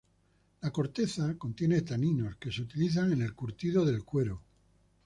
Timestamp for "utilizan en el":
2.63-3.35